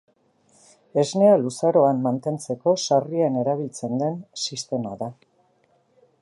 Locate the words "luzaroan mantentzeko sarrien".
1.41-3.37